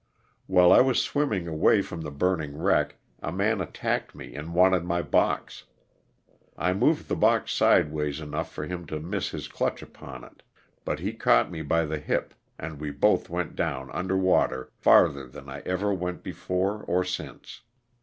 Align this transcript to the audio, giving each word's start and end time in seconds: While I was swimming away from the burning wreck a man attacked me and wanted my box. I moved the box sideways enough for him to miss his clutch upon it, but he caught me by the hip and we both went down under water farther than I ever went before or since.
While 0.47 0.71
I 0.73 0.81
was 0.81 0.99
swimming 0.99 1.47
away 1.47 1.83
from 1.83 2.01
the 2.01 2.09
burning 2.09 2.57
wreck 2.57 2.95
a 3.21 3.31
man 3.31 3.61
attacked 3.61 4.15
me 4.15 4.33
and 4.33 4.55
wanted 4.55 4.83
my 4.83 5.03
box. 5.03 5.65
I 6.57 6.73
moved 6.73 7.07
the 7.07 7.15
box 7.15 7.53
sideways 7.53 8.19
enough 8.19 8.51
for 8.51 8.65
him 8.65 8.87
to 8.87 8.99
miss 8.99 9.29
his 9.29 9.47
clutch 9.47 9.83
upon 9.83 10.23
it, 10.23 10.41
but 10.83 11.01
he 11.01 11.13
caught 11.13 11.51
me 11.51 11.61
by 11.61 11.85
the 11.85 11.99
hip 11.99 12.33
and 12.57 12.79
we 12.81 12.89
both 12.89 13.29
went 13.29 13.55
down 13.55 13.91
under 13.91 14.17
water 14.17 14.71
farther 14.73 15.27
than 15.27 15.47
I 15.47 15.59
ever 15.67 15.93
went 15.93 16.23
before 16.23 16.81
or 16.87 17.03
since. 17.05 17.61